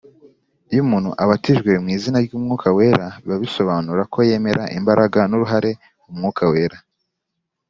[0.71, 5.71] Iyo umuntu abatijwe “mu izina” ry’umwuka wera biba bisobanura ko yemera imbaraga n’uruhare
[6.09, 6.79] umwuka wera